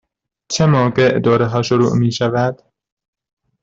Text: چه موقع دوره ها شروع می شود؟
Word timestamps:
چه 0.49 0.65
موقع 0.65 1.19
دوره 1.19 1.45
ها 1.45 1.61
شروع 1.61 1.97
می 1.97 2.11
شود؟ 2.11 2.61